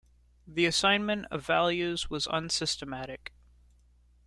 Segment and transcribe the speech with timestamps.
[0.47, 3.33] The assignment of values was unsystematic.